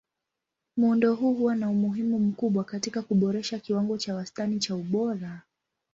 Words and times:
Muundo 0.77 1.15
huu 1.15 1.33
huwa 1.33 1.55
na 1.55 1.69
umuhimu 1.69 2.19
mkubwa 2.19 2.63
katika 2.63 3.01
kuboresha 3.01 3.59
kiwango 3.59 3.97
cha 3.97 4.15
wastani 4.15 4.59
cha 4.59 4.75
ubora. 4.75 5.41